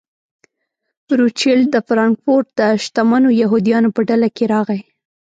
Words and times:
روچیلډ 1.19 1.65
د 1.71 1.77
فرانکفورټ 1.87 2.47
د 2.59 2.61
شتمنو 2.83 3.29
یهودیانو 3.41 3.89
په 3.95 4.01
ډله 4.09 4.27
کې 4.35 4.43
راغی. 4.53 4.81